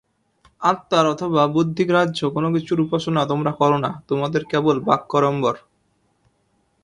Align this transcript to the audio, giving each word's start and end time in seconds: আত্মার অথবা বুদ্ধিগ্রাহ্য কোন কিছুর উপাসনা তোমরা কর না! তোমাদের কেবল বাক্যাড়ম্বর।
আত্মার 0.61 1.05
অথবা 1.05 1.41
বুদ্ধিগ্রাহ্য 1.47 2.19
কোন 2.33 2.45
কিছুর 2.55 2.79
উপাসনা 2.81 3.21
তোমরা 3.31 3.51
কর 3.59 3.71
না! 3.77 3.91
তোমাদের 4.09 4.41
কেবল 4.45 4.75
বাক্যাড়ম্বর। 4.87 5.55